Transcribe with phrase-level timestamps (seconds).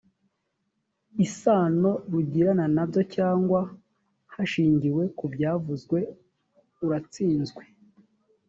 [1.25, 3.59] isano rugirana na byo cyangwa
[4.33, 5.97] hashingiwe ku byavuzwe
[6.85, 7.61] uratsinzwe